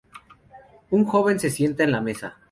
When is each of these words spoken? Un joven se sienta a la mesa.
Un 0.89 1.05
joven 1.05 1.39
se 1.39 1.51
sienta 1.51 1.83
a 1.83 1.87
la 1.87 2.01
mesa. 2.01 2.39